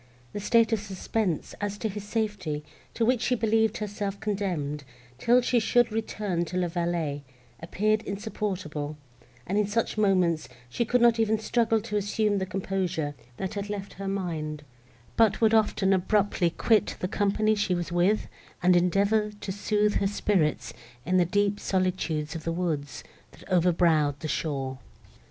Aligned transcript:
The 0.33 0.39
state 0.39 0.73
of 0.73 0.79
suspense, 0.79 1.53
as 1.61 1.77
to 1.77 1.87
his 1.87 2.03
safety, 2.03 2.63
to 2.95 3.05
which 3.05 3.21
she 3.21 3.35
believed 3.35 3.77
herself 3.77 4.19
condemned, 4.19 4.83
till 5.19 5.41
she 5.41 5.59
should 5.59 5.91
return 5.91 6.43
to 6.45 6.57
La 6.57 6.69
Vallée, 6.69 7.21
appeared 7.61 8.01
insupportable, 8.01 8.97
and, 9.45 9.59
in 9.59 9.67
such 9.67 9.99
moments, 9.99 10.49
she 10.69 10.85
could 10.85 11.01
not 11.03 11.19
even 11.19 11.37
struggle 11.37 11.79
to 11.81 11.97
assume 11.97 12.39
the 12.39 12.47
composure, 12.47 13.13
that 13.37 13.53
had 13.53 13.69
left 13.69 13.93
her 14.01 14.07
mind, 14.07 14.63
but 15.17 15.39
would 15.39 15.53
often 15.53 15.93
abruptly 15.93 16.49
quit 16.49 16.95
the 16.99 17.07
company 17.07 17.53
she 17.53 17.75
was 17.75 17.91
with, 17.91 18.27
and 18.63 18.75
endeavour 18.75 19.29
to 19.39 19.51
sooth 19.51 19.93
her 19.97 20.07
spirits 20.07 20.73
in 21.05 21.17
the 21.17 21.25
deep 21.25 21.59
solitudes 21.59 22.33
of 22.33 22.43
the 22.43 22.51
woods, 22.51 23.03
that 23.33 23.47
overbrowed 23.51 24.19
the 24.21 24.27
shore. 24.27 24.79